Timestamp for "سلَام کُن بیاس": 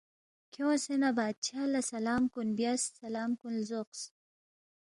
1.91-2.81